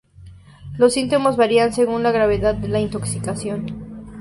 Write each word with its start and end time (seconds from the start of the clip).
Los 0.79 0.93
síntomas 0.95 1.37
varían 1.37 1.73
según 1.73 2.01
la 2.01 2.09
gravedad 2.11 2.55
de 2.55 2.69
la 2.69 2.79
intoxicación. 2.79 4.07